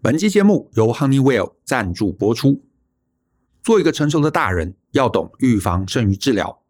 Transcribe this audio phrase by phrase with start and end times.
[0.00, 2.62] 本期节目由 Honeywell 赞助播出。
[3.64, 6.62] 做一个成熟的大人，要懂预防胜于治疗。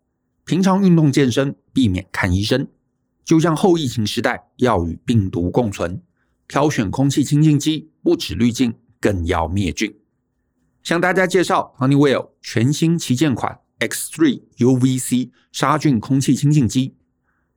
[0.46, 2.66] 平常运动健身，避免看医生。
[3.26, 6.00] 就像后疫情时代，要与病毒共存，
[6.48, 9.94] 挑选空气清净机，不止滤净，更要灭菌。
[10.82, 16.94] 向大家介绍 Honeywell 全新旗舰款 X3 UVC 杀菌空气清净机，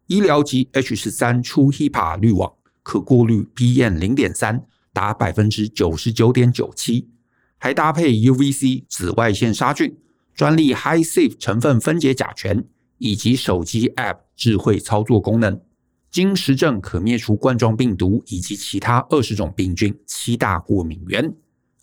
[0.07, 2.51] 医疗级 H13 出 HEPA 滤网，
[2.83, 4.65] 可过滤 PM 零点三。
[4.93, 7.09] 达百分之九十九点九七，
[7.57, 9.95] 还搭配 UVC 紫外线杀菌、
[10.35, 12.65] 专利 High Safe 成分分解甲醛
[12.97, 15.61] 以及手机 App 智慧操作功能，
[16.09, 21.33] 经实证可灭除冠状病毒以及其他二十种病菌、七大过敏原，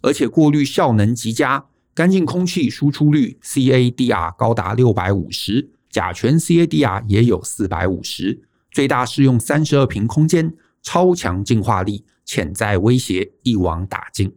[0.02, 1.64] 而且过滤效能极佳，
[1.94, 12.04] 干净空气输出率 CADR 高达六百五十，甲醛 CADR 也有四百五十，最大适用三十二平空间，超强净化力。
[12.28, 14.36] 潜在威胁一网打尽。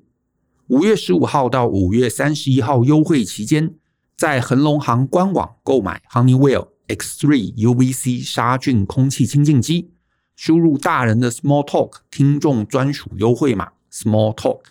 [0.67, 3.75] 五月十五号到五月三十一号优惠期间，
[4.15, 9.91] 在恒隆行官网购买 Honeywell X3 UVC 杀菌空气清净机，
[10.37, 14.61] 输入大人的 Small Talk 听众专属优惠码 Small Talk，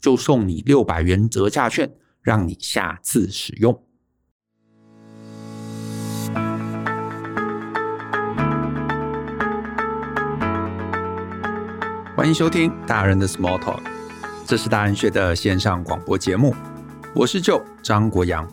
[0.00, 1.92] 就送你六百元折价券，
[2.22, 3.82] 让你下次使用。
[12.20, 13.80] 欢迎收听大人的 Small Talk，
[14.46, 16.54] 这是大人学的线上广播节目。
[17.14, 18.46] 我是 Joe 张国阳。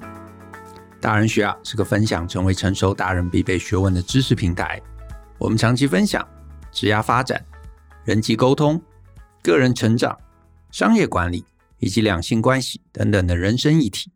[1.01, 4.81] 大人学啊是个分享成为成熟大人必备学问的知识平台。
[5.37, 6.25] 我们长期分享
[6.71, 7.45] 职业发展、
[8.05, 8.81] 人际沟通、
[9.43, 10.17] 个人成长、
[10.71, 11.43] 商业管理
[11.79, 14.09] 以及两性关系等等的人生议题。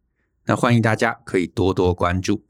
[0.45, 2.41] 那欢迎大家可以多多关注。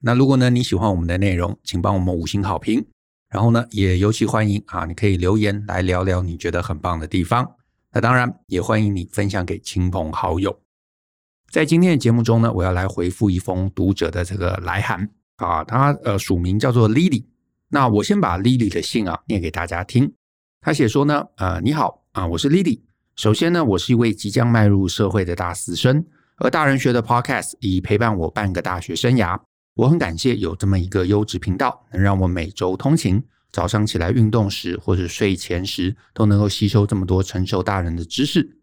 [0.00, 2.86] 那如果呢你喜欢我们的内容，请帮我们五星好评。
[3.32, 7.50] 然后呢，也尤其欢迎啊，你可以留言来聊聊你觉得很棒的地方。
[7.90, 10.60] 那当然，也欢迎你分享给亲朋好友。
[11.50, 17.24] 在今天的节目中呢，我要来回复一封读者的这个来函啊，他呃署名叫做 Lily。
[17.70, 20.12] 那我先把 Lily 的信啊念给大家听。
[20.60, 22.82] 他写说呢，呃，你好啊，我是 Lily。
[23.16, 26.04] 首先呢，我是一位即将迈入社会的大四生，
[26.36, 29.40] 而大人学的 Podcast 已陪伴我半个大学生涯。
[29.74, 38.58] 我很感谢有这么一个优质频道，能让我每周通勤、早上起来运动时或者睡前时都能够吸收这么多成熟大人的知识。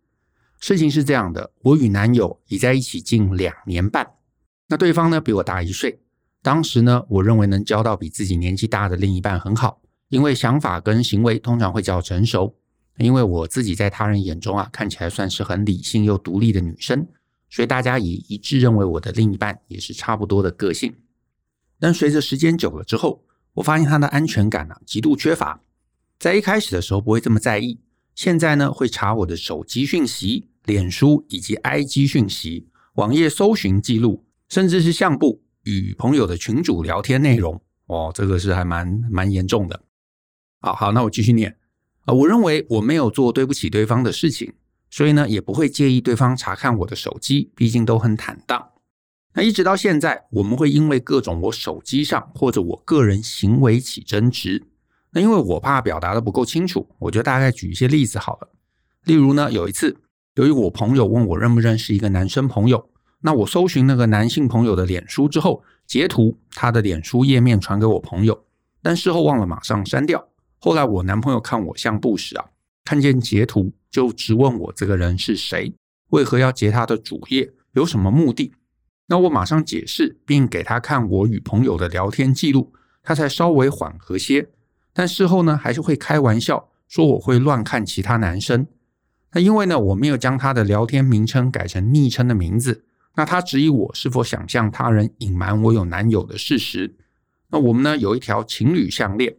[0.60, 4.08] 事情是这样的，我与男友已在一起近两年半，
[4.68, 6.00] 那对方呢比我大一岁。
[6.44, 12.56] 当时呢，我认为能交到比自己年纪大的另一半很好，因为想法跟行为通常会较成熟。
[12.98, 17.08] 因为我自己在他人眼中啊，看起来算是很理性又独立的女生。
[17.50, 20.96] 所以大家也一致认为我的另一半也是差不多的个性，
[21.80, 23.24] 但随着时间久了之后，
[23.54, 25.62] 我发现他的安全感啊极度缺乏。
[26.20, 27.80] 在一开始的时候不会这么在意，
[28.14, 37.62] 现在呢会查我的手机讯息、脸书以及 IG 讯息、网页搜寻记录，甚至是相簿与朋友的群主聊天内容。
[37.86, 39.82] 哦，这个是还蛮蛮严重的。
[40.60, 41.58] 好好，那我继续念
[42.06, 44.54] 啊，我认为我没有做对不起对方的事情。
[44.90, 48.70] 所以呢，也不会介意对方查看我的手机，毕竟都很坦荡。
[49.34, 54.66] 那一直到现在，我们会因为各种我手机上或者我个人行为起争执。
[55.12, 58.50] 那因为我怕表达的不够清楚，我就大概举一些例子好了。
[59.06, 59.98] 例如呢，有一次，
[60.36, 62.90] 由于我朋友问我认不认识一个男生朋友，
[63.22, 68.46] 那我搜寻那个男性朋友的脸书之后，截图他的脸书页面传给我朋友，
[68.82, 70.28] 但事后忘了马上删掉。
[70.60, 72.46] 后来我男朋友看我相簿时啊，
[72.90, 73.72] 看见截图。
[73.92, 75.72] 就质问我这个人是谁，
[76.10, 78.52] 为何要截他的主页，有什么目的？
[79.06, 82.74] 那我马上解释，并给他看我与朋友的聊天记录，
[83.04, 84.50] 他才稍微缓和些。
[84.92, 88.66] 但事后呢，还是会开玩笑说我会乱看其他男生。
[89.34, 92.86] 那因为呢，我没有将他的聊天名称改成昵称的名字，
[93.18, 96.96] 那他质疑我是否想向他人隐瞒我有男友的事实。
[97.50, 99.36] 那我们呢，有一条情侣项链，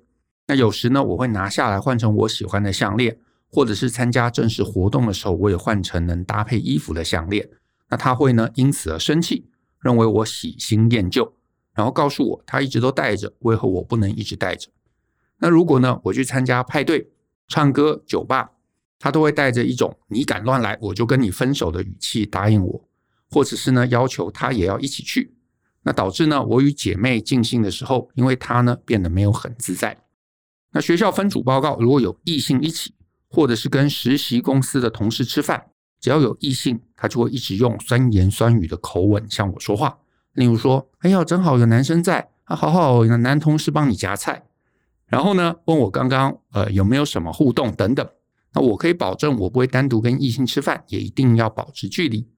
[0.46, 3.18] 那有时呢，我会拿下来换成我喜欢的项链。
[3.52, 7.48] 或者是参加正式活动的时候，我也换成能搭配衣服的项链。
[7.88, 9.48] 那他会呢，因此而生气，
[9.80, 11.34] 认为我喜新厌旧，
[11.74, 14.68] 然后告诉我他一直都戴着，为何我不能一直戴着？
[15.38, 17.10] 那如果呢，我去参加派对、
[17.48, 18.52] 唱歌、酒吧，
[19.00, 22.88] 他都会带着一种“你敢乱来，我就跟你分手”的语气答应我，
[23.28, 25.34] 或者是呢，要求他也要一起去。
[25.82, 30.04] 那导致呢，我与姐妹尽兴的时候，因为他呢变得没有很自在。
[30.72, 32.94] 那学校分组报告，如果有异性一起。
[33.30, 35.66] 或者是跟实习公司的同事吃饭，
[36.00, 39.98] 只要有异性，他就会一直用酸言酸语的口吻向我说话。
[40.34, 44.44] 例如说：“哎呀，正好有男生在啊，好好有男同事帮你夹菜。”
[45.06, 48.08] 然后呢，问我刚刚呃有没有什么互动等等。
[48.52, 52.28] 那我可以保证，我不会单独跟异性吃饭，也一定要保持距离。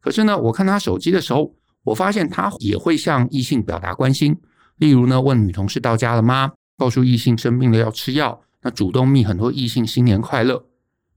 [0.00, 1.54] 可是呢，我看他手机的时候，
[1.84, 4.36] 我发现他也会向异性表达关心，
[4.78, 6.52] 例如呢，问女同事到家了吗？
[6.76, 10.66] 告诉异性生病了要吃药，那主动密很多异性新年快乐。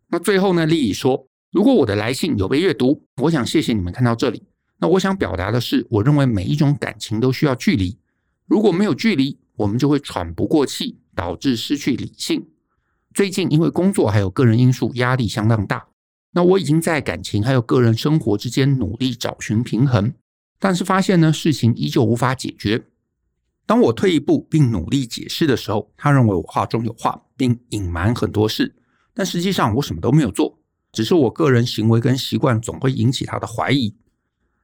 [0.09, 4.43] 那最后呢，丽丽说，如果我的来信有被阅读，我想谢谢你们看到这里。
[4.79, 7.97] 那我想表达的是，我认为每一种感情都需要距离，
[8.45, 12.47] 如果没有距离，我们就会喘不过气，导致失去理性。
[13.13, 15.87] 最近因为工作还有个人因素，压力相当大。
[16.31, 20.13] 那我已经在感情还有个人生活之间努力找寻平衡，
[20.59, 22.85] 但是发现呢，事情依旧无法解决。
[23.65, 28.75] 当我退一步并努力解释的时候，他认为我话中有话，并隐瞒很多事。
[29.13, 30.59] 但实际上我什么都没有做，
[30.91, 33.95] 只是我个人行为跟习惯总会引起他的怀疑。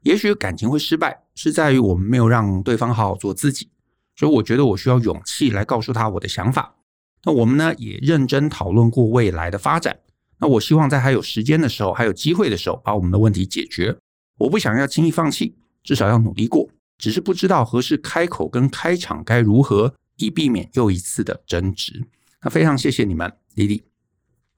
[0.01, 3.69] 也许感情会失败，是在于我们没有让对方好好做自己。
[4.15, 6.75] 所以我觉得我需要勇气来告诉他我的想法。
[7.23, 9.99] 那我们呢，也认真讨论过未来的发展。
[10.39, 13.97] 那我希望在还有时间的时候，还有机会的时候，把我们的问题解决。
[14.37, 16.69] 我不想要轻易放弃，至少要努力过。
[16.97, 22.07] 只是不知道何时开口跟开场该如何，以避免又一次的争执。
[22.41, 23.83] 那非常谢谢你们，莉莉。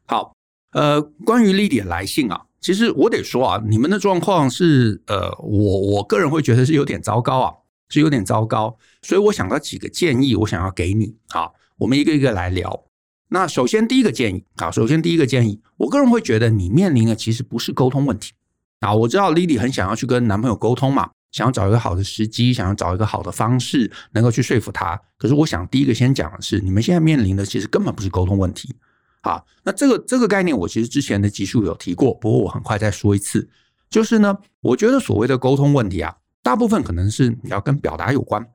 [0.06, 0.36] 好，
[0.72, 7.54] 呃，关于莉莉的来信啊，其实我得说啊，你们的状况是，呃，我我个人会觉得是有点糟糕啊，
[7.90, 8.78] 是有点糟糕。
[9.02, 12.86] 所以我想到几个建议，我想要给你啊，我们一个一个来聊。
[13.30, 18.34] 那首先第一个建议啊，首先第一个建议，我个人会觉得你面临的其实不是沟通问题
[18.82, 18.94] 啊。
[18.94, 25.00] 我知道 Lily 很想要去跟男朋友沟通嘛，想要找一个好的时机，想要找一个好的方式，能够去说服他。
[25.18, 28.76] 可是我想第一个先讲的是，你们现在面临的其实根本不是沟通问题
[29.22, 29.44] 啊。
[29.64, 33.50] 那这个这个概念我其实之前的集数有提过，不过我很快再说一次，
[33.90, 38.46] 就是呢，我觉得所谓的沟通问题啊，大部分可能是你要跟表达有关。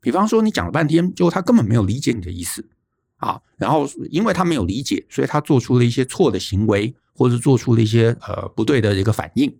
[0.00, 2.68] 比方说你讲了半天，结果他根本没有理解你的意思。
[3.16, 9.56] 啊，然后因为他没有理解，所以他做出了一些错的行为，或者做出了一些呃不对的一个反应。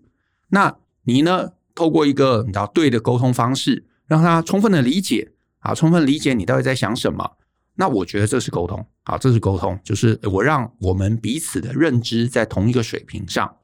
[0.51, 5.31] 那你呢，透过一个你知道对的沟通方式，让他充分的理解
[5.61, 7.37] 啊，充分理解你到底在想什么。
[7.77, 13.57] 那我觉得这是沟通啊，这是沟通，就是我让我们彼此的认知在同一个水平上。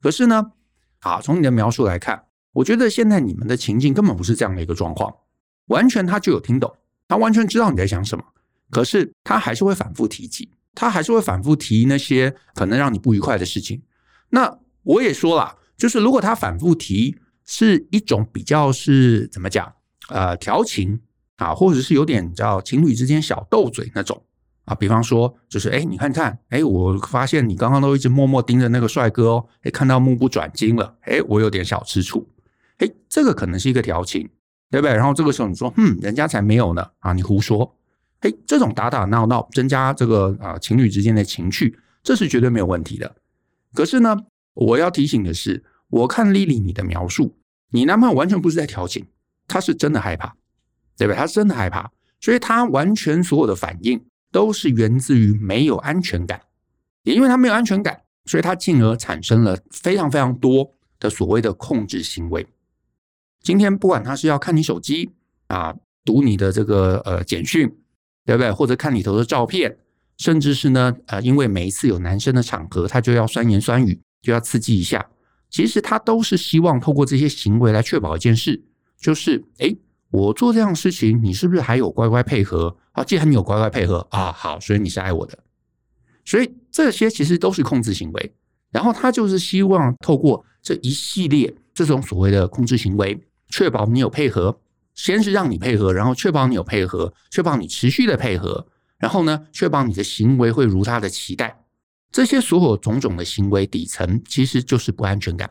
[0.00, 0.52] 可是呢，
[1.00, 5.14] 啊，从你的描述来看，我觉得现在你们的情境根本不是这样的一个状况，
[5.66, 6.74] 完全他就有听懂，
[7.06, 8.24] 他完全知道你在想什么。
[8.70, 13.82] 可是他还是会反复提及，他还是会反复提那些可能让你不愉快的事情。
[14.30, 19.72] 那我也说了，就是如果他反复提是一种比较是怎么讲，
[20.08, 21.00] 呃，调情
[21.36, 24.22] 啊，或者是有点叫情侣之间小斗嘴那种
[24.64, 24.74] 啊。
[24.74, 32.28] 比方说，就是哎，你看看，哎，我发现你刚刚都一直默默盯着那个帅哥哦，哎，看到目不转睛了，哎，我有点小吃醋。
[32.78, 34.28] 哎，这个可能是一个调情，
[34.70, 34.94] 对不对？
[34.94, 37.76] 然后这个时候你说，嗯，人家才没有呢，啊，你胡说。
[38.20, 43.12] 哎，这种打打闹闹，增加这个啊情侣之间的情趣，这是绝对没有问题的。
[43.74, 44.16] 可是呢，
[44.54, 47.36] 我要提醒的是，我看莉莉你的描述，
[47.70, 49.06] 你男朋友完全不是在调情，
[49.46, 50.34] 他是真的害怕，
[50.96, 51.14] 对吧？
[51.14, 51.90] 他是真的害怕，
[52.20, 56.40] 所以他完全所有的反应都是源自于没有安全感，
[57.04, 62.46] 也因为他没有安全感，所以他进而产生了非常非常多的所谓的控制行为。
[63.42, 65.10] 今天不管他是要看你手机
[65.48, 67.70] 啊，读你的这个呃简讯。
[68.24, 68.52] 对不对？
[68.52, 69.76] 或者看里头的照片，
[70.16, 75.04] 甚至是呢，呃，因为每一次有男生的场合，他就要酸言酸语，就要刺激一下。
[75.52, 78.60] 其实他都是希望透过这些行为来确保一件事，
[78.98, 79.76] 就是，诶，
[80.10, 82.74] 我做这样事情，你是不是还有乖乖配合？
[82.92, 85.38] 啊，既然你有乖乖配合啊，好，所以你是爱我的。
[86.24, 88.34] 所以这些其实都是控制行为。
[88.70, 94.58] 然后他就是希望透过这一系列这种所谓的控制行为，确保你有配合。
[94.94, 98.66] 先是让你配合，然后确保你有配合，确保你持续的配合，
[98.98, 101.61] 然后呢，确保你的行为会如他的期待。
[102.12, 105.50] 这些所有种种的行为底层其实就是不安全感。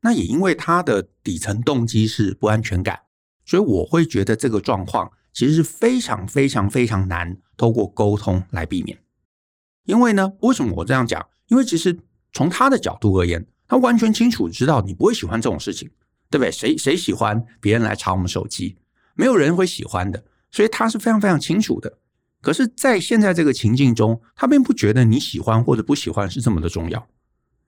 [0.00, 3.00] 那也因为他的底层动机是不安全感，
[3.44, 8.96] 所以我会觉得这个状况其实是非常非常非常难透过沟通来避免。
[9.84, 11.28] 因为呢，为什么我这样讲？
[11.48, 11.98] 因为其实
[12.32, 15.90] 从他的角度而言，他完全清楚知道你不会喜欢这种事情。
[16.28, 16.50] 对不对？
[16.50, 18.76] 谁谁喜欢别人来查我们手机？
[19.14, 21.98] 没有人会喜欢的，所以他是非常非常清楚的。
[22.46, 27.08] 可是，在现在这个情境中，他并不觉得你喜欢或者不喜欢是这么的重要，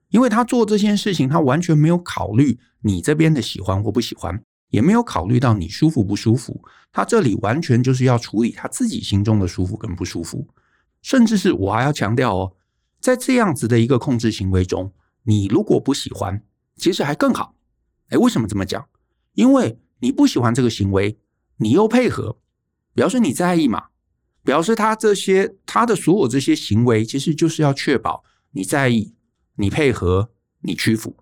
[0.07, 6.63] 因为他做这件事情，他完全没有考虑你这边的喜欢或不喜欢，也没有考虑到你舒服不舒服。
[6.93, 10.47] 他这里完全就是要处理他自己心中的舒服跟不舒服，
[11.01, 12.53] 甚至是我还要强调哦，
[13.01, 14.93] 在这样子的一个控制行为中，
[15.23, 16.41] 你如果不喜欢，
[16.77, 17.53] 其实还更好。
[18.11, 18.87] 哎，为什么这么讲？
[19.33, 21.19] 因为你不喜欢这个行为，
[21.57, 22.37] 你又配合，
[22.93, 23.87] 表示你在意嘛，
[24.43, 29.13] 表示他这些他的所有这些行为，其实就是要确保你在意，
[29.55, 30.31] 你配合，
[30.61, 31.17] 你屈服。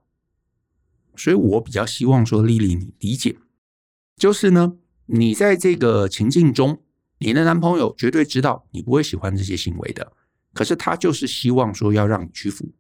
[1.16, 3.38] 所以我比较希望说，Lily，你理解，
[4.16, 6.84] 就是呢，你在这个情境中，
[7.18, 10.14] 你的男朋友绝对知道你不会喜欢这些行为的，
[10.54, 12.72] 可是他就是希望说要让你屈服。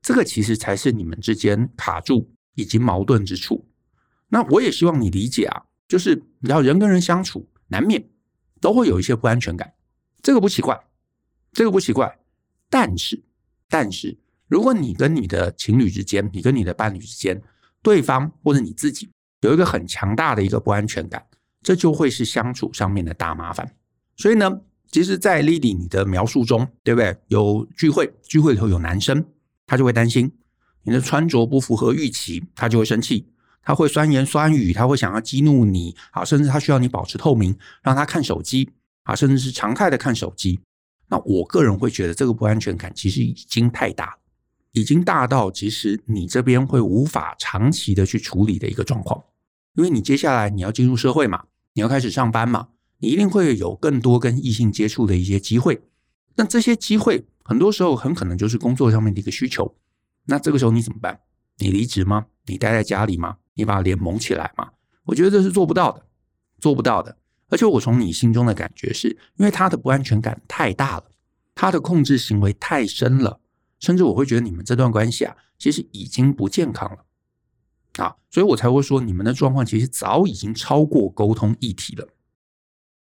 [0.00, 3.68] 这个其实才是你们之间卡住以及矛盾之处。
[4.28, 8.08] 那我也希望你理解啊，就是你要人跟人相处，难免
[8.58, 9.74] 都会有一些不安全感，
[10.22, 10.80] 这个不奇怪，
[11.52, 12.18] 这个不奇怪。
[12.70, 13.22] 但是，
[13.68, 14.16] 但是，
[14.48, 17.42] 如果你跟你的情侣之间，你跟你的伴侣之间，
[17.82, 19.10] 对方或者你自己
[19.40, 21.22] 有一个很强大的一个不安全感，
[21.62, 23.74] 这就会是相处上面的大麻烦。
[24.16, 24.60] 所以呢，
[24.90, 27.16] 其实，在 Lily 你的描述中，对不对？
[27.28, 29.24] 有聚会，聚会里头有男生。
[29.64, 30.30] 他就会担心
[30.82, 33.26] 你的穿着不符合预期，他就会生气，
[33.62, 38.68] 他会酸言酸语，他会想要激怒你啊，甚至他需要你保持透明，让他看手机
[39.04, 40.60] 啊，甚至是常态的看手机。
[41.08, 44.18] 那我个人会觉得这个不安全感其实已经太大了，
[44.72, 49.22] 已经大到其实你这边会无法长期的去处理的一个状况，
[49.74, 51.44] 因为你接下来你要进入社会嘛，
[51.74, 52.68] 你要开始上班嘛，
[52.98, 55.82] 你一定会有更多跟异性接触的一些机会，
[56.36, 57.26] 那这些机会。
[57.44, 59.74] 很多时候很可能就是工作上面的一个需求，
[60.26, 61.18] 那这个时候你怎么办？
[61.58, 62.26] 你离职吗？
[62.46, 63.36] 你待在家里吗？
[63.54, 64.70] 你把脸蒙起来吗？
[65.06, 66.06] 我觉得这是做不到的，
[66.60, 67.18] 做不到的。
[67.52, 71.04] 而且我从你心中的感觉是，因为他的不安全感太大了，
[71.54, 73.40] 他的控制行为太深了，
[73.78, 77.04] 甚至我会觉得你们这段关系啊，其实已经不健康了
[78.02, 82.08] 啊，所以我才会说你们的状况其实早已经超过沟通议题了。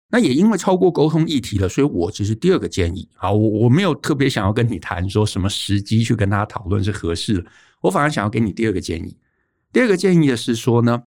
[0.09, 7.45] 那也因为超过沟通议题了，所以我只是第二个建议啊，我我没有特别想要跟你谈说什么时机去跟他讨论是合适的，
[7.81, 9.15] 我反而想要给你第二个建议。
[9.71, 11.03] 第二个建议的是说呢，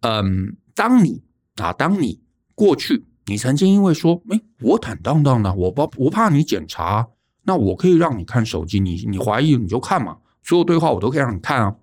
[0.00, 1.22] 嗯，当你
[1.56, 2.20] 啊，当你
[2.58, 7.08] 过去你曾经因为说，诶，我坦荡荡的，我不我怕你检查，
[7.44, 11.76] 那我可以让你看手机，你你怀疑你就看嘛，所有对话我都可以让你看啊。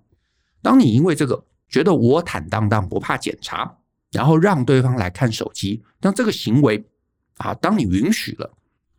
[0.60, 3.78] 当你因为这个觉得我坦荡荡不怕检查。
[4.12, 6.82] 然后让对方来看手机，那这个行为
[7.38, 8.50] 啊，当你允许了，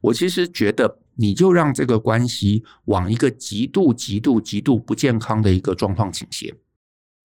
[0.02, 6.54] 我其实觉得你就让这个关系往一个极度、极度、极度不健康的一个状况倾斜。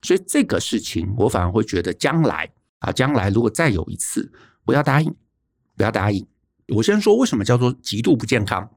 [0.02, 2.48] 所以这个事情，我反而会觉得将来
[2.82, 4.30] 啊，将来如果再有一次，
[4.64, 5.14] 不要答应，
[5.76, 6.26] 不要答应。
[6.74, 8.70] 我先说为什么叫做极度不健康。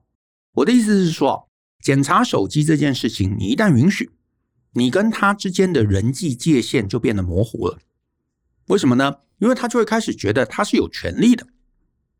[0.53, 1.49] 我的意思是说，
[1.83, 4.11] 检查手机这件事情，你一旦允许，
[4.73, 7.79] 你跟他之间的人际界限就变得模糊了。
[8.67, 9.15] 为什么呢？
[9.39, 11.45] 因为他就会开始觉得他是有权利的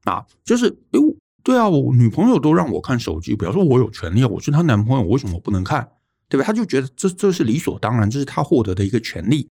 [0.03, 0.99] 啊，就是哎，
[1.43, 5.87] 对啊，我女朋友都让我看手机，比方说我有权利，我是她男朋友，我为什么不能看？
[6.27, 6.45] 对吧？
[6.45, 9.47] 他就觉得这这是理所当然，这是他获得的一个权利。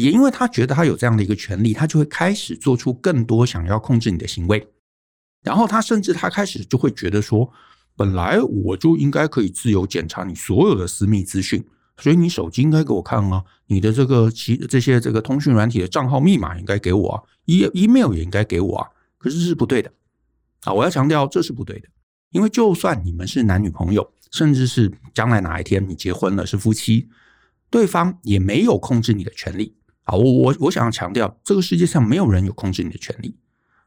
[0.00, 4.68] 也因为他觉得他有这样的一个权利，他就会开始做出更多想要控制你的行为。
[5.42, 7.52] 然后他甚至他开始就会觉得说，
[7.96, 11.64] 本来我就应该可以自由检查你所有的私密资讯。
[11.98, 18.88] 所以你手机应该给我看啊，你的这个其这些这个通讯软体的账号密码应该给我啊，e email 也应该给我啊。
[19.18, 19.92] 可是这是不对的
[20.62, 20.72] 啊！
[20.72, 21.88] 我要强调这是不对的，
[22.30, 27.08] 因为就算你们是男女朋友，甚至是将来哪一天你结婚了是夫妻，
[27.70, 30.14] 对方也没有控制你的权利啊！
[30.14, 33.36] 我我我想要强调，这个世界上没有人有控制你的权利，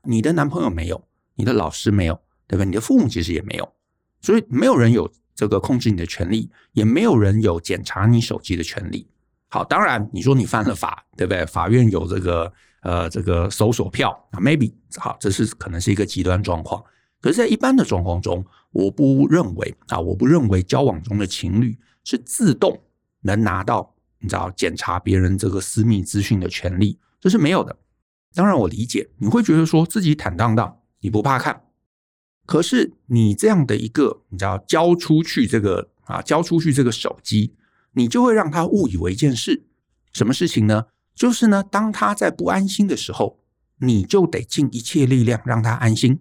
[0.04, 2.64] 你的男朋友没有，你的老师没有，对吧？
[2.64, 3.74] 你的父母其实也没有，
[4.22, 5.12] 所以没有人有。
[5.38, 9.06] 这个控制你的权利，也没有人有检查你手机的权利。
[9.50, 11.46] 好，当然你说你犯了法，对不对？
[11.46, 12.54] 法院有这个
[12.84, 16.82] 呃这个搜索票啊，maybe 好，这是可能是一个极端状况。
[17.20, 22.82] 可是，在一般的状况中，我不认为啊，我不认为交往中的情侣是自动
[23.20, 27.78] 能拿到你知道检查别人这个私密资讯的权利，这是没有的。
[28.34, 31.64] 当然，我理解你会觉得说自己坦荡荡，你不怕看。
[32.46, 37.56] 可是你这样的一个，你知道交出去这个啊，交出去这个手机，
[37.94, 39.66] 你就会让他误以为一件事，
[40.12, 40.86] 什么事情呢？
[41.16, 43.40] 就是呢，当他在不安心的时候，
[43.80, 46.20] 你就得尽一切力量让他安心。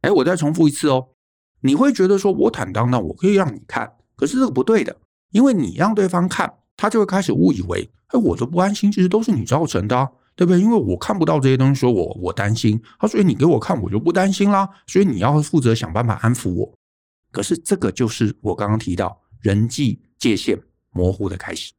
[0.00, 1.08] 哎，我再重复一次哦，
[1.60, 4.96] 你会觉得说我坦荡荡，我可以让你看，可是这个不对的，
[5.30, 10.10] 因为你让对方看，他就会开始误以为，哎，我的不安心其实都是你造成的啊。
[10.36, 10.60] 对不对？
[10.60, 12.82] 因为我看不到这些东西，说我我担心。
[12.98, 16.74] 他所以：“你给我看，我就不担心啦。”所以你要负责想办法安抚我。
[17.30, 21.72] 可是这个就是我刚刚提到人际界限模糊的开始，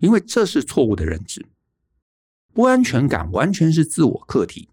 [0.00, 1.46] 因为这是错误的认知。
[2.52, 4.68] 不安全感完全是自我课题。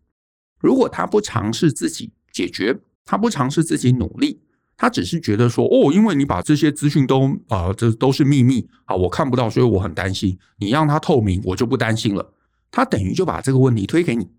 [0.60, 4.42] 如果他不尝试自己解决，他不尝试自己努力，
[4.78, 10.38] 他只是觉得说：“哦，因为你把这些资讯都啊、这都是秘密啊，我看不到，所以我很担心。
[10.58, 12.34] 你让他透明，我就不担心了。”
[12.70, 14.30] 他等于就把这个问题推给你，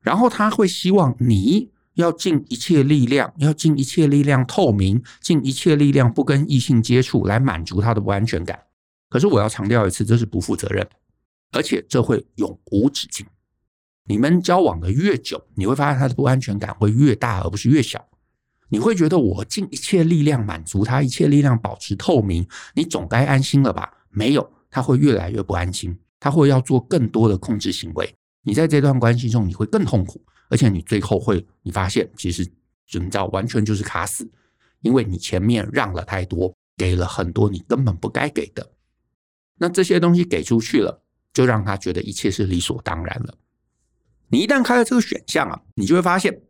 [0.00, 8.64] 然后他会希望你要尽一切力量，要尽一切力量透明，尽一切力量不跟异性接触，来满足他的不安全感。
[9.08, 10.86] 可是我要强调一次，这是不负责任，
[11.52, 13.26] 而且这会永无止境。
[14.06, 18.06] 你们交往的越久，你会发现他的不安全感会越大，而不是越小。
[18.74, 23.88] 你会觉得我尽一切力量满足他，一切力量保持透明，你总该安心了吧？
[24.10, 28.12] 没有，他会越来越不安心，他会要做更多的控制行为。
[28.42, 32.44] 你在这段关系中，你会更痛苦，而且你最后会，你发现其实
[32.90, 34.28] 怎么着，完全就是卡死，
[34.80, 38.72] 因为你前面让了太多，给了很多你根本不该给的。
[39.56, 41.00] 那这些东西给出去了，
[41.32, 43.34] 就让他觉得一切是理所当然了。
[44.30, 46.42] 你一旦开了这个选项啊，你就会发现，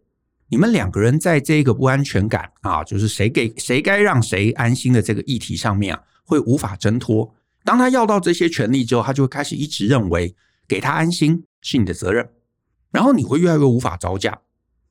[0.49, 7.35] 你们两个人在这个不安全感啊，就是谁给谁该让谁安心的这个议题上面啊，会无法挣脱。
[7.65, 10.37] 当他要到这些权利之后，他就会开始一直认为
[10.69, 12.29] 给他安心是你的责任，
[12.91, 14.39] 然后你会越来越无法招架，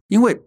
[0.08, 0.42] 因为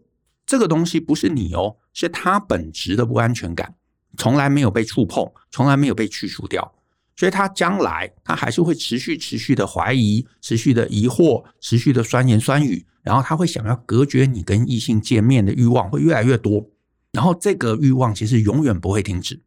[0.44, 3.74] 这个东西不是你哦，是他本质的不安全感，
[4.16, 6.74] 从来没有被触碰，从来没有被去除掉。
[7.14, 16.68] 所以他将来他还是会持续持续的怀疑，持续的疑惑，持续的酸言酸语，然后他会想要隔绝你跟异性见面的欲望会越来越多，
[17.12, 19.40] 然后这个欲望其实永远不会停止。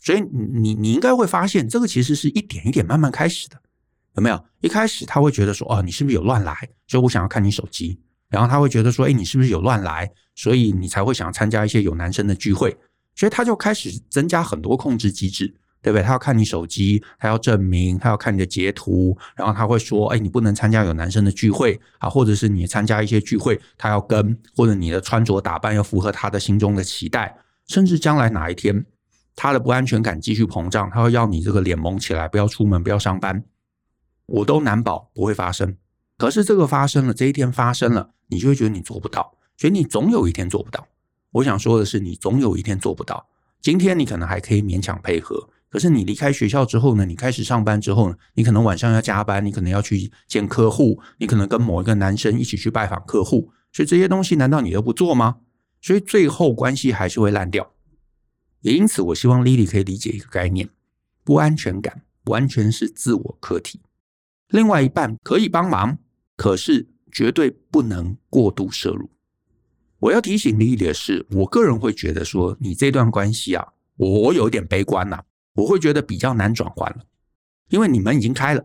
[0.00, 3.62] 所以你你应该会发现，这个其实是一点一点慢慢开始的，
[4.16, 4.44] 有没有？
[4.60, 6.56] 一开始他会觉得说，哦，你是不是有乱来？
[6.88, 8.00] 所以我想要看你手机。
[8.28, 10.10] 然后他会觉得说，哎，你是不是有乱来？
[10.34, 12.76] 所以你才会想要参加一些有男生的聚会。
[13.14, 15.54] 所以他就开始增加很多控制机制。
[15.82, 16.02] 对不对？
[16.02, 28.84] 他要看你手机，他要证明，他要看你的截图，然后他会说：“哎，你不能参加有男生的聚会啊，或者是你参加一些聚会，他要跟，或者你的穿着打扮要符合他的心中的期待，甚至将来哪一天
[29.34, 33.42] 他的不安全感继续膨胀，他会要你这个脸蒙起来，不要出门，不要上班，
[34.26, 35.76] 我都难保不会发生。
[36.18, 40.86] 可是这个发生了，这一天发生了，你就会觉得你做不到，所以你总有一天做不到。
[41.32, 43.26] 我想说的是，你总有一天做不到。
[43.62, 47.06] 今天你可能还可以勉强配合。”可是你离开学校之后呢？
[47.06, 48.16] 你开始上班之后呢？
[48.34, 55.36] 你可能晚上要加班，你可能要去见客户，你可能跟某一个男生一起去拜访客户，所以这些东西难道你都不做吗？
[55.80, 57.72] 所以最后关系还是会烂掉。
[58.62, 60.68] 也因此，我希望 Lily 可以理解一个概念：
[61.22, 63.80] 不安全感完全是自我课题，
[64.48, 65.96] 另外一半可以帮忙，
[66.36, 69.08] 可是绝对不能过度摄入。
[70.00, 75.22] 我要提醒 Lily 的是，我个人会觉得说，你这段关系啊，我有点悲观呐、
[75.54, 77.04] 我会觉得比较难转换了，
[77.68, 78.64] 因为你们已经开了，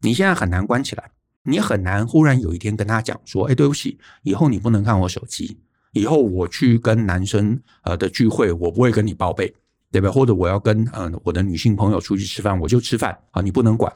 [0.00, 1.10] 你现在很难关起来，
[1.42, 5.58] 你很难忽然有一天跟他讲说：“哎，对不起，以后你不能看我手机，
[5.92, 9.52] 以后我去跟男生呃的聚会，我不会跟你报备，
[9.90, 10.10] 对吧？
[10.10, 13.92] 或者我要跟嗯、呃、我的女性朋友出去吃饭，我就吃饭啊，你不能管。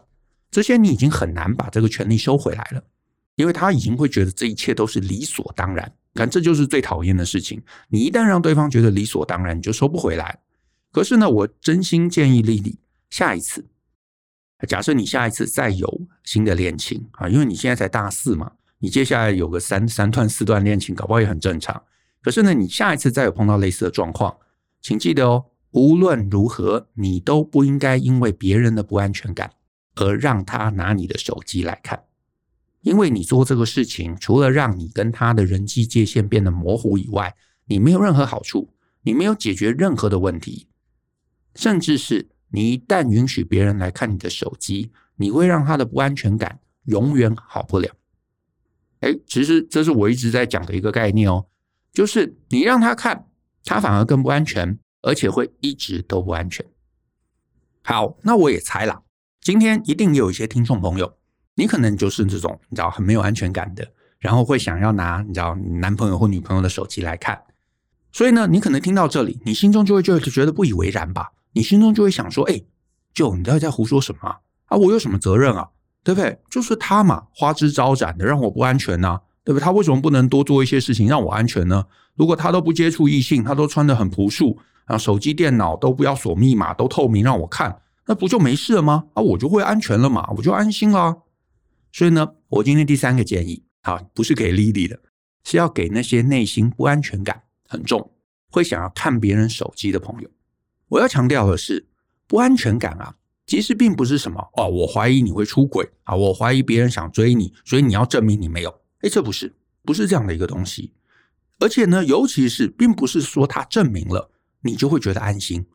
[0.50, 2.82] 这些你已经很难把这个权利收回来了，
[3.36, 5.92] 因为他已经会觉得这一切都是理所当然。
[6.14, 7.60] 看，这就是最讨厌的事情。
[7.88, 10.38] 你一旦让对方觉得理所当然，你就收不回来。
[10.94, 12.78] 可是呢，我真心建议丽丽，
[13.10, 13.66] 下一次，
[14.68, 21.82] 假设你下一次再有新的恋情啊，因为你现在才大四嘛，你接下来有个三三段四段恋情，搞不好也很正常。
[22.22, 24.36] 可是呢，你下一次再有碰到类似的状况，
[24.80, 29.50] 请记得哦，无论如何，你都不应该因为别人的不安全感
[29.96, 32.04] 而让他拿你的手机来看，
[32.82, 37.34] 因为你做这个事情，除了让你跟他的人际界限变得模糊以外，
[37.66, 38.68] 你没有任何好处，
[39.02, 40.68] 你没有解决任何的问题。
[41.54, 47.90] 甚至是你一旦允许别人来看你的手机，你会让他的不安全感永远好不了。
[49.00, 51.46] 哎，其实这是我一直在讲的一个概念哦，
[51.92, 53.26] 就是你让他看，
[53.64, 56.64] 他反而更不安全，而且会一直都不安全。
[57.82, 59.02] 好，那我也猜了，
[59.40, 61.18] 今天一定有一些听众朋友，
[61.56, 67.42] 你可能就是这种你知道很没有安全感的，然后会想要拿你知道男朋友或女朋友的手机来看，
[68.10, 71.32] 所以呢，你可能听到这里，你心中就会就觉得不以为然吧。
[71.54, 72.62] 你心中就会想说：“哎，
[73.14, 74.36] 就你到底在胡说什么
[74.66, 74.76] 啊？
[74.76, 75.70] 我有什么责任啊？
[76.02, 76.38] 对不对？
[76.50, 79.64] 就是他嘛，花枝招展的让我不安全呐，对不对？
[79.64, 81.86] 他为什么不能多做一些事情让我安全呢？
[82.14, 89.06] 如果他都不接触异性，他都穿得很朴素，啊，手机、电脑都不要锁密码，都透明让我看，那不就没事了吗？
[89.14, 91.22] 啊，我就会安全了嘛，我就安心了。
[91.92, 94.98] 所以呢，我今天第三个建议，啊，不是给 Lily 的，
[95.44, 98.10] 是要给那些内心不安全感很重，
[98.50, 100.28] 会想要看别人手机的朋友。”
[100.88, 101.86] 我要强调的是，
[102.26, 103.16] 不安全感啊，
[103.46, 108.70] 其实并不是什么哦，我怀疑你会出轨啊，我怀疑别人想追你，所以你要证明你没有。
[109.02, 110.92] 诶，这不是，不是这样的一个东西。
[111.60, 114.30] 而且呢，尤其是并不是说他证明了
[114.62, 115.66] 你就会觉得安心。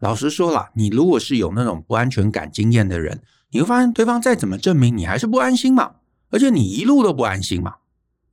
[0.00, 5.96] 老实说啦，你如果是有那种不安全感经验的人，你会发现对方再怎么证明，你还是不安心嘛，
[6.30, 7.76] 而且你一路都不安心嘛，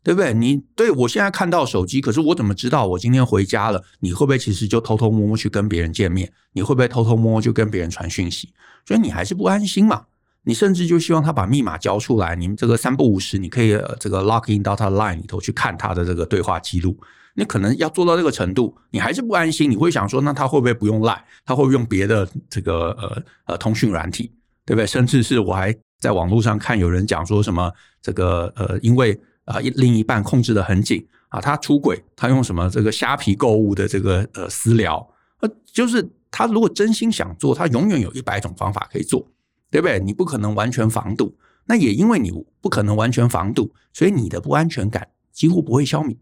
[0.08, 0.34] 对不对？
[0.34, 3.84] 你对我现在看到手机，可是我怎么知道我今天回家了？
[4.00, 6.32] 你会不会其实就偷偷摸摸去跟别人见面？
[6.54, 8.54] 你会不会偷偷摸摸就跟别人传讯息？
[8.86, 10.06] 所以你还是不安心嘛？
[10.43, 16.98] 你甚至就希望他把密码交出来，你们这个三不五时，你可以这个 log in 到他的 line 里头去看他的这个对话记录。
[17.36, 19.70] 你可能要做到这个程度，你还是不安心。
[19.70, 21.20] 你会想说，那他会不会不用 line？
[21.46, 24.32] 他会不会用别的这个呃呃通讯软体？
[24.65, 24.88] 对不对？
[24.88, 27.70] 甚至是我还在网络上看有人讲说什么
[28.02, 35.06] 这个呃，因为啊另一半控制得很紧啊，他出轨，他用什么这个虾皮购物的这个呃私聊，
[35.42, 39.28] 呃，就是他如果真心想做，他永远有一百种方法可以做。
[39.70, 40.00] 对不对？
[40.00, 42.32] 你不可能完全防堵，那也因为你
[42.62, 46.16] 不可能完全防堵，所以你的不安全感几乎不会消弭。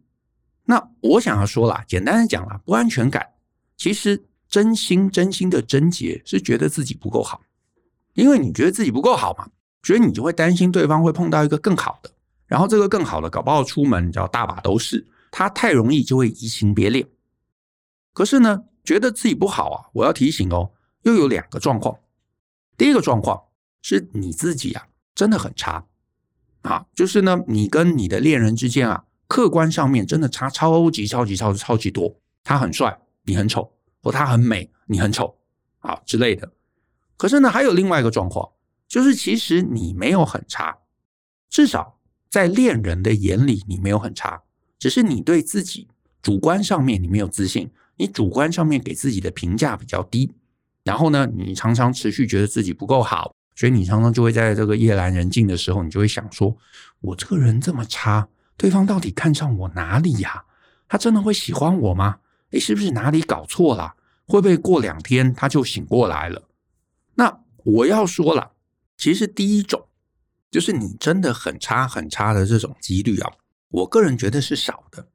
[0.63, 3.23] 那我想要说啦，简单的讲啦，不安全感
[3.77, 7.39] 其实真心真心的症结是觉得自己不够好，
[8.15, 9.47] 因为你觉得自己不够好嘛，
[9.83, 12.09] 所以你就会担心对方会碰到一个更好的，
[12.47, 17.07] 然后这个更好的搞不好出门叫大把都是，他太容易就会移情别恋。
[18.13, 20.71] 可是呢，觉得自己不好啊，我要提醒哦，
[21.03, 21.97] 又有两个状况。
[22.77, 23.43] 第一个状况
[23.81, 25.85] 是你自己啊，真的很差
[26.61, 32.19] 啊，就是呢，你跟你的恋人之间啊，客观上面真的差超级超级超级超级多。
[32.43, 33.71] 他很帅，你很丑；
[34.03, 35.35] 或他很美，你很丑
[35.79, 36.51] 啊之类的。
[37.17, 38.47] 可是呢，还有另外一个状况，
[38.87, 40.77] 就是其实你没有很差，
[41.49, 41.94] 至少
[42.35, 44.41] 在恋人的眼里你没有很差，
[44.77, 45.87] 只是你对自己
[46.21, 50.29] 主观上面你没有自信，你主观上面给自己的评价比较低。
[50.83, 56.57] 然后呢，你常常持续觉得自己不够好，所以你常常就会在这个夜阑人静的时候，你就会想说：
[56.99, 60.43] 我这个人这么差，对方到底看上我哪里呀？
[60.89, 62.17] 他真的会喜欢我吗？
[62.51, 63.95] 诶，是不是哪里搞错了？
[64.25, 66.43] 会不会过两天他就醒过来了？
[67.13, 68.51] 那我要说了，
[68.97, 69.84] 其实第一种
[70.55, 73.29] 就是你真的很差很差的这种几率啊，
[73.67, 75.09] 我个人觉得是少的，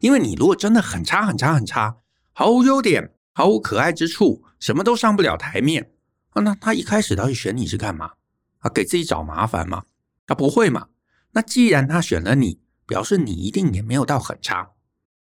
[0.00, 1.96] 因为你如果真的很差很差很差，
[2.34, 4.44] 毫无优点，毫无可爱之处。
[4.60, 5.92] 什么都上不了台面
[6.28, 6.42] 啊？
[6.42, 8.10] 那他一开始到底选你是干嘛？
[8.58, 9.84] 啊，给自己找麻烦吗？
[10.26, 10.88] 他不会嘛？
[11.32, 14.72] 那既然他选了你，表示你一定也没有到很差，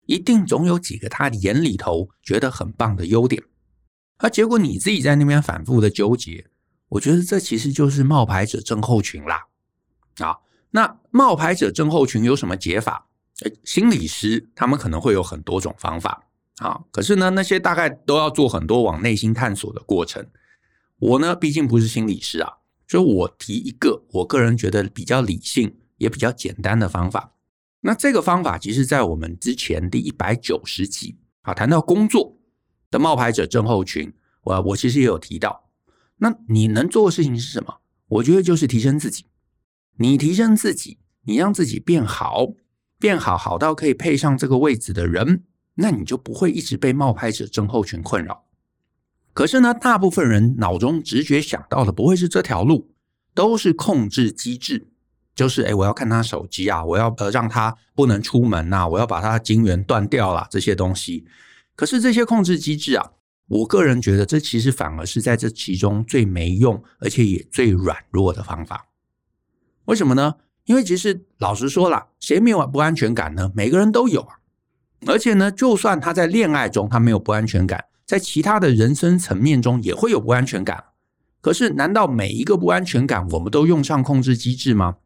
[0.06, 3.42] 一定总有几个他眼里头觉得很棒的优点。
[4.16, 6.46] 啊，结果你自己在那边反复的纠结，
[6.92, 9.46] 我觉得这其实就是冒牌者症候群啦。
[10.18, 10.36] 啊，
[10.72, 13.08] 那冒牌者症候群有什么解法？
[13.64, 16.28] 心理师他们可能会有很多种方法。
[16.58, 20.26] 啊，可是呢，那些大概都要做很多往内心探索的过程。
[20.98, 22.52] 我呢，毕竟不是心理师啊，
[22.86, 27.32] 所以我提一个我个人觉得比较理性也比较简单的方法。
[27.80, 32.36] 那这个方法其实，在我们之前第一百九十集啊，谈到工作
[32.90, 35.61] 的冒牌者症候群，我我其实也有提到。
[36.22, 37.80] 那你能做的事情是什么？
[38.06, 39.26] 我觉得就是提升自己。
[39.96, 42.52] 你提升自己，你让自己变好，
[43.00, 45.42] 变好好到可以配上这个位置的人。
[45.74, 48.44] 那你就不会一直被冒牌者症候群困扰。
[49.34, 52.94] 可是呢，大部分人脑中直觉想到的不会是这条路，
[53.34, 54.86] 都是控制机制，
[55.34, 61.26] 就是诶，我要看他手机啊，我要呃让他不能出门呐，我要把他的金源断掉了这些东西。
[61.74, 63.10] 可是这些控制机制啊，
[63.52, 68.86] 我个人觉得这其实反而是在这其中最没用，而且也最软弱的方法。
[69.84, 70.36] 为什么呢？
[70.64, 73.52] 因为其实老实说啦，谁没有不安全感呢？
[73.54, 74.36] 每个人都有啊。
[75.06, 80.84] 而且呢，就算他在恋爱中他没有不安全感，在其他的人生层面中也会有不安全感。
[81.42, 84.96] 可是，难道每一个不安全感我们都用上控制机制吗？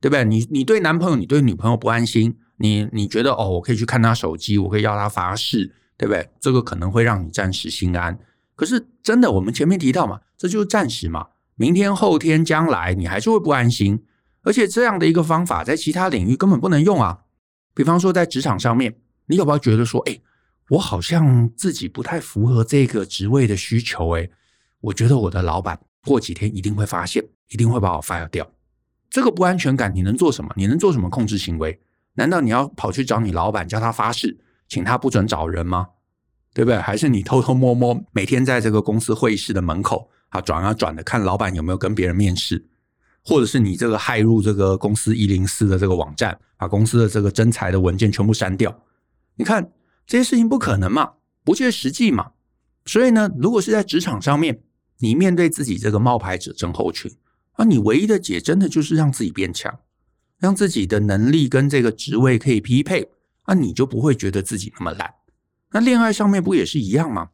[0.00, 0.24] 对不对？
[0.24, 6.28] 你你对男朋友、你对女朋友不安心，你你觉得哦，我可以去看他手机，我可以要他发誓，对不对？
[6.40, 8.18] 这个可能会让你暂时心安。
[8.54, 11.28] 可是真的，我们前面提到嘛，这就是暂时嘛。
[11.56, 14.04] 明天、后天、将来，你还是会不安心。
[14.42, 17.20] 而且这样的一个方法，在其他领域根本不能用啊。
[17.74, 18.96] 比方说，在职场上面。
[19.26, 20.20] 你有没有觉得说，哎，
[20.68, 24.10] 我好像自己不太符合这个职位的需求？
[24.18, 24.28] 哎，
[24.82, 28.46] 我觉得我的老板过几天一定会发现，一定会把我 fire 掉。
[29.08, 30.52] 这个不安全感，你能做什么？
[30.56, 31.80] 你能做什么控制行为？
[32.16, 34.36] 难道你要跑去找你老板，叫他发誓，
[34.68, 35.88] 请他不准找人吗？
[36.52, 36.78] 对不对？
[36.78, 42.66] 还是你偷偷摸摸每天在这个公司会议室的门口啊转啊转的，看老板有没有跟别人面试？
[43.24, 48.82] 或者是你这个害入这个公司一零四的这个网站，把公司的这个征才的文件全部删掉？
[49.36, 49.72] 你看
[50.06, 52.32] 这些事情不可能嘛，不切实际嘛。
[52.86, 54.62] 所以呢，如果是在职场上面，
[54.98, 57.10] 你面对自己这个冒牌者症候群，
[57.52, 59.80] 啊，你唯一的解真的就是让自己变强，
[60.38, 63.10] 让自己的能力跟这个职位可以匹配，
[63.44, 65.14] 啊，你就不会觉得自己那么烂。
[65.72, 67.30] 那恋爱上面不也是一样吗？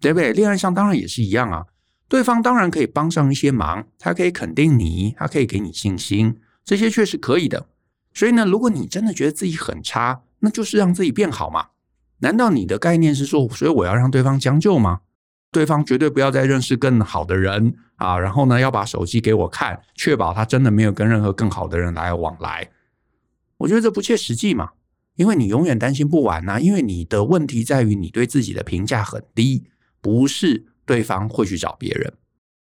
[0.00, 0.32] 对不对？
[0.32, 1.66] 恋爱上当然也是一样啊。
[2.08, 7.68] 对方当然可以帮上一些忙，他可以肯定你，他可以给你信心，这些确实可以的。
[8.14, 11.68] 所以呢，如果你真的觉得自己很差，那就是让自己变好嘛。
[12.20, 15.00] 难道你的概念是说，所以我要让对方将就吗？
[15.50, 22.70] 对方绝对不要再认识更好的人啊，然后呢，要把手机给我看，确保他真的没有跟任何更好的人来往来。
[23.56, 24.70] 我觉得这不切实际嘛，
[25.18, 29.64] 因为你永远担心不完呐、因为你的问题在于你对自己的评价很低，
[30.00, 32.12] 不是对方会去找别人。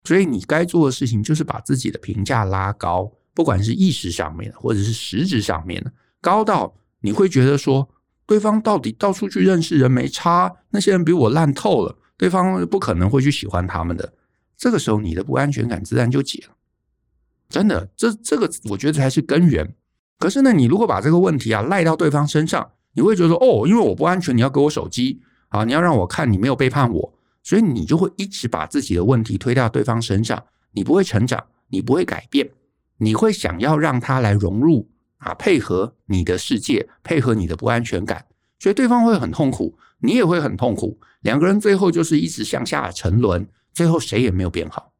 [0.04, 7.88] 所以你该做的事情就是把自己的评价拉高，不管是意识上面或者是实质上面的，高到你会觉得说，
[8.26, 14.14] 对方到底到处去认识人没差，那些人比我烂透了，对方不可能会去喜欢他们的。
[14.56, 16.54] 这个时候，你的不安全感自然就解了。
[17.48, 19.74] 真的，这这个我觉得才是根源。
[20.18, 27.12] 可是呢，你如果把这个问题啊赖到对方身上，你会觉得说，哦，因为我不安全，你要给我手机啊，你要让我看你没有背叛我。
[27.42, 32.50] 所以你就会一直把自己的问题推到对方身上，你不会成长，你不会改变，
[32.98, 38.24] 你会想要让他来融入啊，配合你的世界，配合你的不安全感，
[38.58, 44.92] 所以对方会很痛苦，你也会很痛苦，两个人最后就是一直向下沉沦，最后谁也没有变好。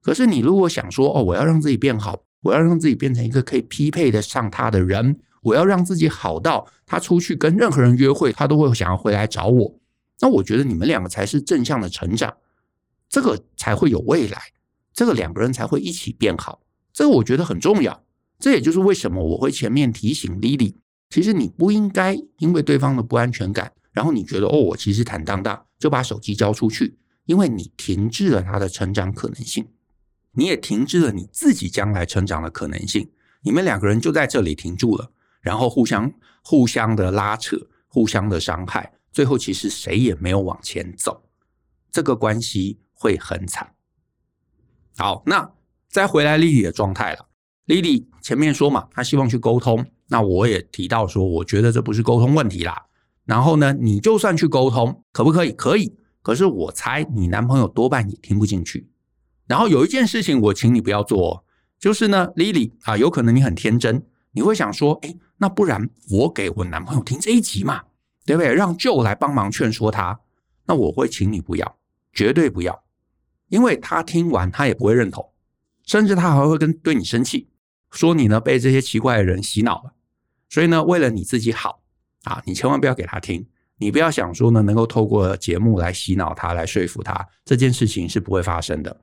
[0.00, 9.78] 可是你如果想说哦，我要让自己变好，我要让自己变成一个可以匹配得上他的人，我要让自己好到他出去跟任何人约会，他都会想要回来找我。
[10.20, 12.36] 那我觉得你们两个才是正向的成长，
[13.08, 14.40] 这个才会有未来，
[14.92, 16.60] 这个两个人才会一起变好，
[16.92, 18.04] 这个我觉得很重要。
[18.38, 20.74] 这也就是为什么我会前面提醒 Lily，
[21.10, 29.66] 其实你不应该因为对方的不安全感，然后你觉得哦，我其实坦荡荡就把手机交出去，因为你停滞了他的成长可能性，
[30.32, 33.10] 你也停滞了你自己将来成长的可能性。
[33.42, 37.56] 你们两个人就在这里停住了，然后互相互相的拉扯，
[37.88, 38.92] 互相的伤害。
[39.12, 41.28] 最后，其实谁也没有往前走，
[41.90, 43.74] 这个关系会很惨。
[44.96, 45.52] 好，那
[45.88, 47.28] 再回来 Lily 的状态了。
[47.66, 49.84] Lily 前面说嘛，她希望去沟通。
[50.08, 52.86] 那我也提到说，我觉得这不是沟通问题啦。
[53.24, 55.52] 然后呢，你就算去沟通，可不可以？
[55.52, 55.96] 可以。
[56.22, 58.88] 可是我猜你男朋友多半也听不进去。
[59.52, 61.44] 然后有一件事情，我请你不要做，
[61.78, 67.82] 就是呢，Lily 啊，有可能你很天真，你会想说，哎，那不然我给我男朋友听这一集嘛。
[68.24, 68.54] 对不对？
[68.54, 70.20] 让舅来帮忙劝说他，
[70.66, 71.76] 那我会请你不要，
[72.12, 72.84] 绝对不要，
[73.48, 75.28] 因为他听完他也不会认同，
[75.84, 77.48] 甚至他还会跟对你生气，
[77.90, 79.94] 说你呢被这些奇怪的人洗脑了。
[80.48, 81.82] 所以呢，为了你自己好
[82.22, 83.44] 啊，你千万不要给他听，
[83.78, 89.00] 你不要想说呢能够透过节目来洗脑他，来说服他，这件事情是不会发生的。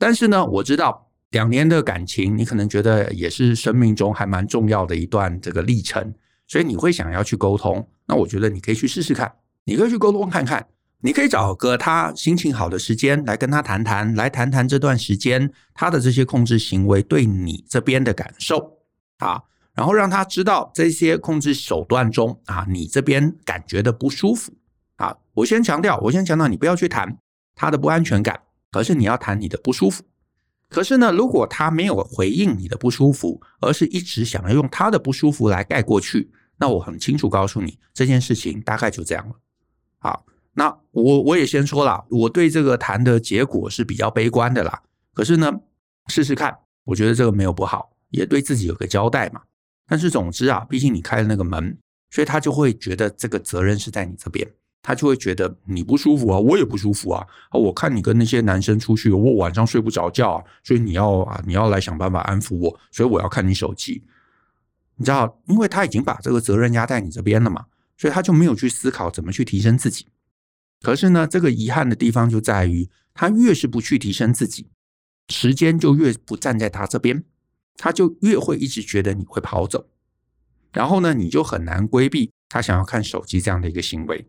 [0.00, 6.14] 但是呢，我知道两年的感情，你可能觉得也是生命中还蛮重要的一段这个历程。
[6.48, 9.30] 所以你会想要去沟通，那我觉得你可以去试试看，
[9.66, 10.66] 你可以去沟通看看，
[11.02, 18.78] 你可以找个他心情好的时间来跟他谈谈，来谈谈这段时间他的这些控制行为对你这边的感受
[19.18, 19.42] 啊，
[19.74, 24.52] 然后让他知道这些控制手段中啊，你这边感觉的不舒服
[24.96, 25.16] 啊。
[25.34, 27.16] 我先强调，我先强调，你不要去谈
[27.54, 30.04] 他的不安全感，可是你要谈你的不舒服。
[30.68, 36.30] 可是呢，如果他没有回应你的不舒服，而是一直想要用他的不舒服来盖过去。
[36.58, 39.34] 那我很清楚告诉你，这件事情大概就这样了。
[39.98, 44.82] 好，那我我也先说了，我对这个谈的结果是比较悲观的啦。
[45.12, 45.52] 可是呢，
[46.06, 49.42] 试试看，我觉得这个没有不好，也对自己有个交代嘛。
[49.88, 51.76] 但是总之啊，毕竟你开了那个门，
[52.10, 54.48] 所以他就会觉得这个责任是在你这边，
[54.82, 57.26] 他就会觉得你不舒服啊，我也不舒服啊。
[57.50, 64.02] 啊，我看你跟那些男生出去，我晚上睡不着觉啊，所以你要啊，你要来想办法安抚我，所以我要看你手机。
[64.96, 67.66] 你知道，因为他已经把这个责任压在你这边了嘛，
[67.96, 70.06] 所以他就没有去思考怎么去提升自己。
[70.82, 74.68] 可是呢，这个遗憾的地方就在于，他越是不去提升自己，
[75.28, 77.24] 时间就越不站在他这边，
[77.76, 79.86] 他就越会一直觉得你会跑走，
[80.72, 84.26] 然后呢，你就很难规避他想要看手机这样的一个行为。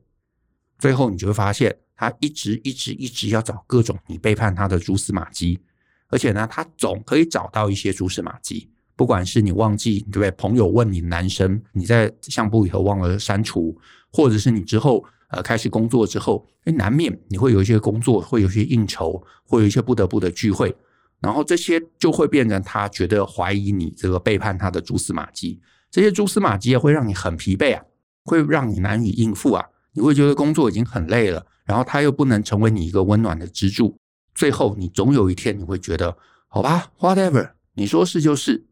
[0.81, 5.59] 最后，你就会发现，他一直一直一直要找各种你背叛他的蛛丝马迹，
[6.07, 8.67] 而且呢，他总可以找到一些蛛丝马迹。
[8.95, 10.31] 不管是你忘记，对不对？
[10.31, 13.77] 朋友问你男生，你在相簿里头忘了删除，
[14.11, 20.75] 或者是你之后呃开始工作之后，诶，难免你会有一些工作，会有一些应酬，会有一些不得不的聚会，
[21.19, 27.83] 然后这些就会变成他觉得怀疑你这个背叛他的蛛丝马迹，这些蛛丝马迹也会让你很疲惫啊，
[28.25, 33.97] 会让你难以应付啊，你会觉得工作已经很累了，然后他又不能成为你一个温暖的支柱，
[34.33, 38.65] 最后你总有一天你会觉得，好吧，whatever，你说是就是。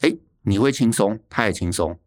[0.00, 1.98] 哎，你会轻松，他也轻松。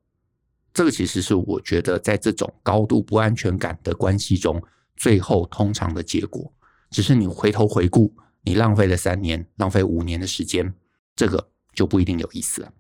[0.74, 4.62] 这个其实是我觉得在这种高度不安全感的关系中，
[4.96, 6.54] 最后通常的结果。
[6.91, 10.74] 只是你回头回顾，你浪费了三年，浪费五年的时间，
[11.15, 12.72] 这个就不一定有意思了。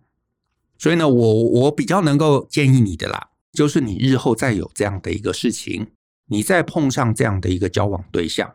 [0.77, 5.87] 所以呢，我我比较能够建议你的啦，就是你日后再有这样的一个事情，
[6.27, 8.53] 你再碰上这样的一个交往对象，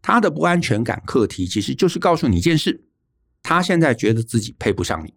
[0.00, 2.88] 他的不安全感课题，其实就是告诉你一件事：
[3.42, 5.12] 他现在觉得自己配不上你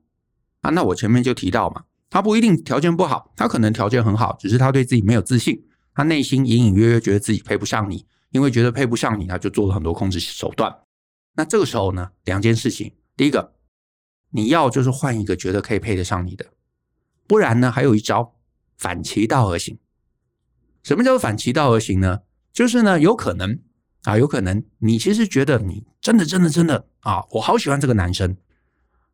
[0.59, 0.71] 啊。
[0.71, 5.63] 那我前面就提到嘛，他不一定条件不好，他可能条件很好，只是他对自己没有自信，
[5.93, 10.75] 他内心隐隐约约觉得自己配不上你，因为觉得配不上你，他就做了很多控制手段。
[11.35, 13.53] 那这个时候呢，两件事情，第一个。
[14.33, 16.45] 你要就是换一个觉得可以配得上你的，
[17.27, 18.33] 不然呢，还有一招
[18.81, 19.77] 反其道而行。
[20.81, 22.21] 什么叫反其道而行呢？
[22.51, 23.59] 就是呢，有可能
[24.05, 28.35] 啊，有可能你其实觉得你真的真的真的啊，我好喜欢这个男生，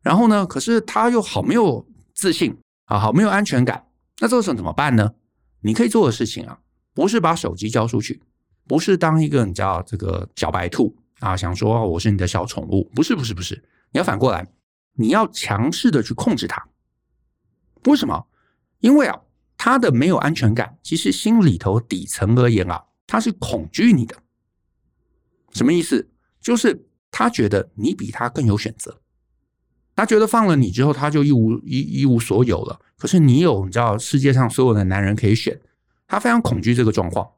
[0.00, 3.86] 然后呢，可是他又好没有自信啊，好没有安全感。
[4.20, 5.12] 那这个时候怎么办呢？
[5.60, 6.60] 你可以做的事情啊，
[6.94, 8.22] 不是把手机交出去，
[8.66, 14.48] 不是当一个你知道这个小白兔啊，想说我是你的小宠物，不是不是不是，你要反过来。
[15.00, 16.66] 你要强势的去控制他，
[17.84, 18.26] 为什么？
[18.80, 19.20] 因为啊，
[19.58, 24.16] 他的没有安全感，其实心里头底层而言啊，他是恐惧你的。
[25.52, 26.08] 什么意思？
[26.40, 29.00] 就是他觉得你比他更有选择，
[29.96, 32.80] 他觉得放了你之后，他就一无一一无所有了。
[32.96, 35.60] 可是你有，你知道世界上所有的男人可以选，
[36.06, 37.28] 他非常恐惧这个状况，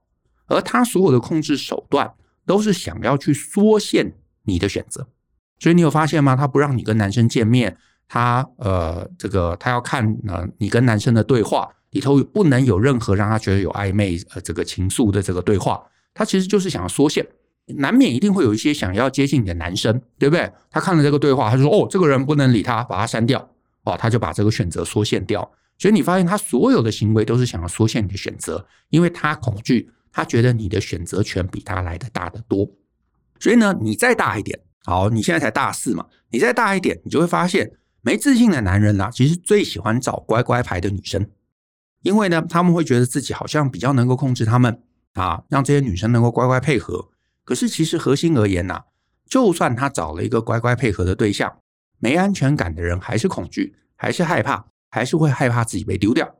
[0.46, 2.12] 而他所有的控制手段
[2.44, 5.08] 都是想要去缩限你的选择。
[5.58, 6.36] 所以你有发现吗？
[6.36, 15.82] 他不让你跟男生见面，他呃，这个他要看呃你跟男生的对话里头不能有任何让他觉得有暧昧呃这个情愫的这个对话，
[16.14, 17.26] 他其实就是想要缩线，
[17.76, 20.50] 难免一定会有一些想要接近你的男生，对不对？
[20.70, 23.40] 他看了这个对话，他就说哦，这个人不能理他，把他删掉，
[23.84, 25.50] 哦，他就把这个选择缩线掉。
[25.78, 32.68] 所以你发现他所有的行为都是想要缩限你的选择，因为他恐惧，他觉得你的选择权比他来的大得多。
[33.38, 34.60] 所以呢，你再大一点。
[34.84, 37.70] 好，你现在才大四嘛，你再大一点，你就会发现，
[38.02, 41.26] 没自信的男人啦，其实最喜欢找乖乖牌的女生，
[42.02, 44.82] 因为呢，他们会觉得自己好像比较能够控制他们
[45.14, 47.10] 啊，让这些女生能够乖乖配合。
[47.44, 48.84] 可是其实核心而言呐，
[49.26, 51.58] 就算他找了一个乖乖配合的对象，
[51.98, 56.36] 没安全感的人还是恐惧，还是害怕，还是会害怕自己被丢掉。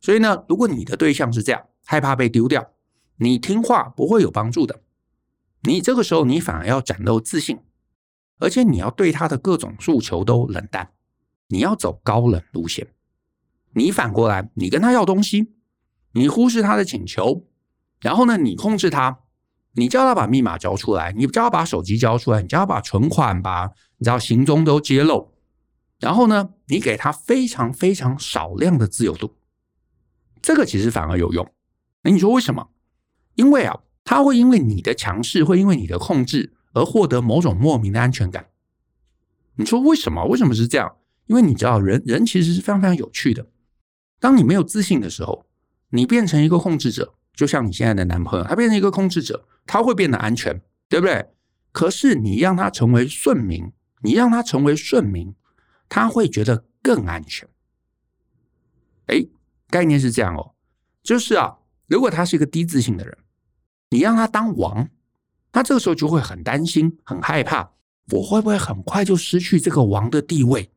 [0.00, 2.72] 所以呢，如果你的对象是这样，害怕被丢掉，
[3.16, 4.80] 你听话不会有帮助的。
[5.62, 7.60] 你这个时候，你反而要展露自信，
[8.38, 10.90] 而且你要对他的各种诉求都冷淡，
[11.48, 12.88] 你要走高冷路线。
[13.74, 15.52] 你反过来，你跟他要东西，
[16.12, 17.46] 你忽视他的请求，
[18.00, 19.20] 然后呢，你控制他，
[19.72, 25.32] 你叫他把密码交出来，你叫他把手机交出来，你叫他把存款把你知道行踪都揭露，
[26.00, 29.34] 然后呢，你给他非常非常少量的自由度，
[30.40, 31.50] 这个其实反而有用。
[32.02, 32.68] 那你说为什么？
[33.34, 33.80] 因为啊。
[34.06, 38.50] 他会因为你的强势，会因为你的控制而获得某种莫名的安全感。
[39.54, 40.26] 你说为什么？
[40.26, 40.96] 为什么是这样？
[41.24, 43.46] 因为你知道，人人其实是非常非常有趣的。
[44.24, 45.44] 当你没有自信的时候，
[45.90, 51.28] 你变成一个控制者，就像你现在的男朋友，他变成一个控制者，他会变得安全，对不对？
[51.72, 55.34] 可是你让他成为顺民，你让他成为顺民，
[55.90, 57.46] 他会觉得更安全。
[59.08, 59.26] 哎，
[59.68, 60.54] 概念是这样哦，
[61.02, 63.18] 就是啊，如果他是一个低自信的人。
[63.90, 64.88] 你让他当王，
[65.52, 67.72] 他这个时候就会很担心、很害怕，
[68.12, 70.70] 我会不会很快就失去这个王的地位，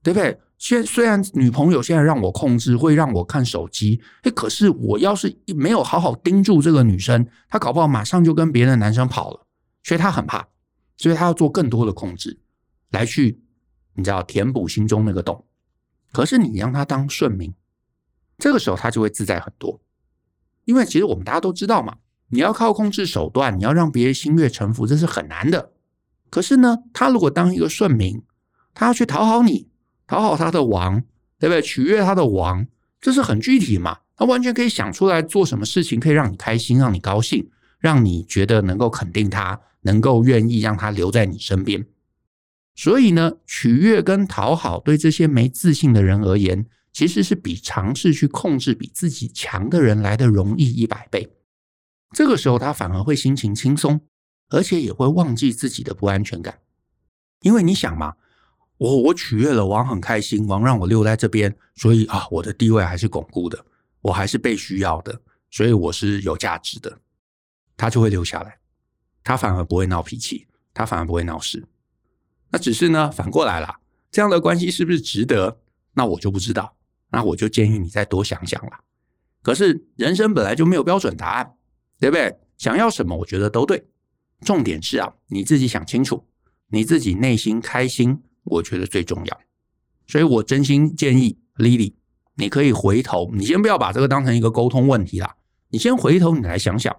[0.00, 0.38] 对不对？
[0.58, 9.46] 现虽然女朋友现在让我控制，会让我看手机，哎，可是我要是没有好好盯住这个女生，她搞不好马上就跟别的男生跑了，
[9.84, 10.46] 所以她很怕，
[10.96, 12.38] 所以她要做更多的控制，
[12.90, 13.40] 来去
[13.94, 15.44] 你知道填补心中那个洞。
[16.12, 17.54] 可是你让她当顺民，
[18.36, 19.80] 这个时候她就会自在很多，
[20.64, 21.96] 因为其实我们大家都知道嘛。
[22.30, 25.72] 你要靠控制手段，你要让别人心悦诚服，这是很难的。
[26.28, 28.22] 可是呢，他如果当一个顺民，
[28.74, 29.67] 他要去讨好你，
[30.08, 31.00] 讨好他的王，
[31.38, 31.62] 对不对？
[31.62, 32.66] 取悦他的王，
[33.00, 33.98] 这是很具体嘛。
[34.16, 41.86] 他完全可以想出来做什么事情可以让你开心，让你高兴，让你觉得能够肯定他，能够愿意让他留在你身边。
[42.74, 51.30] 所以呢，取悦跟讨好对这些没自信的人而言，其实是比尝试去控制比自己强的人来得容易一百倍。
[52.12, 54.00] 这个时候，他反而会心情轻松，
[54.48, 56.58] 而且也会忘记自己的不安全感。
[57.42, 58.14] 因为你想嘛，
[58.78, 63.62] 我我取悦了王，很开心，王让我留在这边，所以啊，我的地位还是巩固的，
[64.00, 65.20] 我还是被需要的，
[65.50, 66.98] 所以我是有价值的。
[67.76, 68.58] 他就会留下来，
[69.22, 71.64] 他反而不会闹脾气，他反而不会闹事。
[72.50, 73.78] 那只是呢，反过来啦，
[74.10, 75.60] 这样的关系是不是值得？
[75.92, 76.76] 那我就不知道。
[77.10, 78.80] 那我就建议你再多想想啦。
[79.42, 81.54] 可是人生本来就没有标准答案。
[82.00, 82.32] 对不对？
[82.56, 83.88] 想要什么，我觉得都对。
[84.42, 86.24] 重点是啊，你自己想清楚，
[86.68, 89.40] 你自己内心开心，我觉得最重要。
[90.06, 91.94] 所以我真心建议 Lily，
[92.34, 95.36] 你可以回头，你先不要把这个当成一个沟通问题啦，
[95.70, 96.94] 你先回头，你来想想，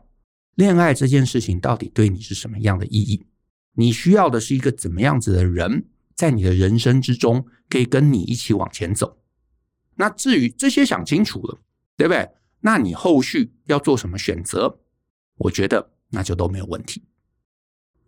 [0.56, 3.26] 恋爱这件事情到底对你是什么样的意义？
[3.74, 5.86] 你需要的是一个怎么样子的人，
[6.16, 9.18] 在你的人生之中可以跟你一起往前走？
[9.96, 11.60] 那至于这些想清楚了，
[11.96, 12.30] 对不对？
[12.62, 14.80] 那你后续要做什么选择？
[15.38, 17.04] 我觉得那就都没有问题。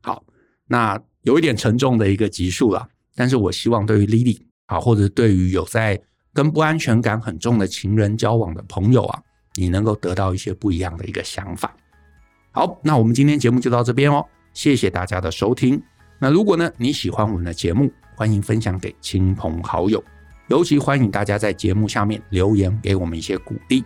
[0.02, 0.26] 好，
[0.68, 4.40] 那有一点沉重的一个集数了，但是我希望对于 Lily。
[4.68, 6.02] 啊，或者对于有在
[6.32, 9.22] 跟不安全感很重的情人交往的朋友啊，
[9.56, 11.76] 你能够得到一些不一样的一个想法。
[12.54, 15.84] 好，那我们今天节目就到这边哦，谢谢大家的收听。
[16.20, 20.02] 那如果呢，你喜欢我们的节目，欢迎分享给亲朋好友，
[20.48, 23.84] 尤其欢迎大家在节目下面留言给我们一些鼓励。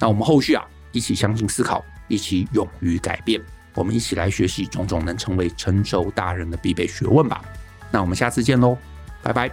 [0.00, 3.40] 那我们后续啊，一起相信思考，一起勇于改变，
[3.76, 7.44] 我们一起来学习种种能成为成熟大人的必备学问吧。
[7.90, 8.76] 那我们下次见喽，
[9.22, 9.50] 拜拜。